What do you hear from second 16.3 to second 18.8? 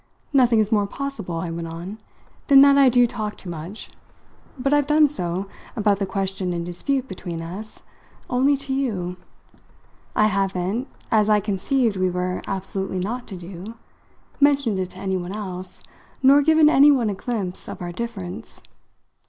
given anyone a glimpse of our difference.